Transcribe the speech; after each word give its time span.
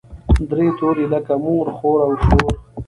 درې 0.49 0.67
توري 0.77 1.05
لکه 1.13 1.33
مور، 1.43 1.65
خور 1.77 1.99
او 2.05 2.11
شور. 2.23 2.53